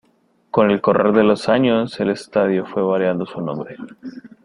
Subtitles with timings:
[0.49, 3.77] Con el correr de los años, el estadio fue variando su nombre.